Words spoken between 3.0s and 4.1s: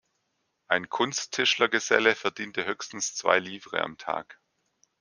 zwei Livres am